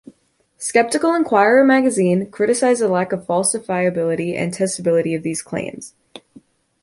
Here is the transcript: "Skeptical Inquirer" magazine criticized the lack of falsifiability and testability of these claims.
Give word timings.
"Skeptical 0.57 1.13
Inquirer" 1.13 1.63
magazine 1.63 2.31
criticized 2.31 2.81
the 2.81 2.87
lack 2.87 3.11
of 3.11 3.27
falsifiability 3.27 4.35
and 4.35 4.51
testability 4.51 5.15
of 5.15 5.21
these 5.21 5.43
claims. 5.43 5.93